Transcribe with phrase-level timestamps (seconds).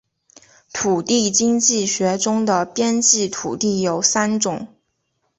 [0.73, 4.67] 土地经济学中的边际土地有三种